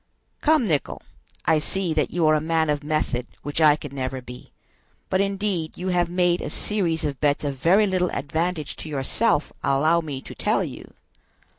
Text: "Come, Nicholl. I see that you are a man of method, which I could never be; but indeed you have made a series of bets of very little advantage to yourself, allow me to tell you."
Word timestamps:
"Come, 0.41 0.67
Nicholl. 0.67 1.03
I 1.45 1.59
see 1.59 1.93
that 1.93 2.09
you 2.09 2.25
are 2.25 2.33
a 2.33 2.41
man 2.41 2.71
of 2.71 2.83
method, 2.83 3.27
which 3.43 3.61
I 3.61 3.75
could 3.75 3.93
never 3.93 4.19
be; 4.19 4.51
but 5.11 5.21
indeed 5.21 5.77
you 5.77 5.89
have 5.89 6.09
made 6.09 6.41
a 6.41 6.49
series 6.49 7.05
of 7.05 7.21
bets 7.21 7.43
of 7.43 7.55
very 7.57 7.85
little 7.85 8.09
advantage 8.09 8.75
to 8.77 8.89
yourself, 8.89 9.53
allow 9.63 10.01
me 10.01 10.19
to 10.19 10.33
tell 10.33 10.63
you." 10.63 10.95